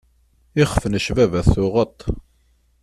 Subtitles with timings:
[0.61, 1.99] Ixef n cbabat tuɣeḍ-t.